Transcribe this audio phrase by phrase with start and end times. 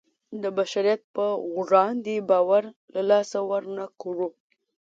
[0.41, 1.25] د بشریت په
[1.57, 2.63] وړاندې باور
[2.93, 4.27] له لاسه ورنکړو.